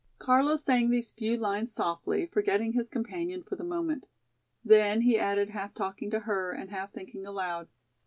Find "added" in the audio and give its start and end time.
5.19-5.51